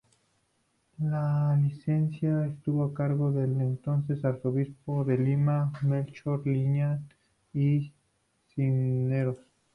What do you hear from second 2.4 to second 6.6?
estuvo a cargo del entonces Arzobispo de Lima Melchor